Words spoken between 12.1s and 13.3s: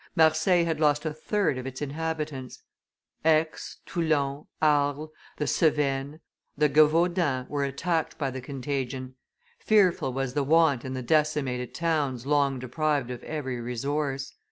long deprived of